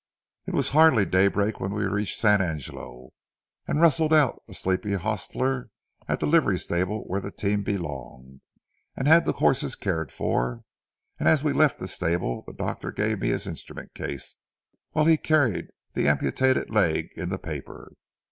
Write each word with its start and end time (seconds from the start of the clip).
It 0.47 0.55
was 0.55 0.69
hardly 0.69 1.05
daybreak 1.05 1.59
when 1.59 1.73
we 1.75 1.83
reached 1.85 2.17
San 2.17 2.41
Angelo, 2.41 3.11
rustled 3.67 4.11
out 4.11 4.41
a 4.49 4.53
sleepy 4.55 4.93
hostler 4.93 5.69
at 6.07 6.19
the 6.19 6.25
livery 6.25 6.57
stable 6.57 7.01
where 7.03 7.21
the 7.21 7.29
team 7.29 7.61
belonged, 7.61 8.41
and 8.97 9.07
had 9.07 9.25
the 9.25 9.33
horses 9.33 9.75
cared 9.75 10.11
for; 10.11 10.63
and 11.19 11.29
as 11.29 11.43
we 11.43 11.53
left 11.53 11.77
the 11.77 11.87
stable 11.87 12.43
the 12.47 12.53
doctor 12.53 12.91
gave 12.91 13.19
me 13.19 13.27
his 13.27 13.45
instrument 13.45 13.93
case, 13.93 14.37
while 14.93 15.05
he 15.05 15.17
carried 15.17 15.67
the 15.93 16.07
amputated 16.07 16.71
leg 16.71 17.09
in 17.15 17.29
the 17.29 17.37
paper. 17.37 17.91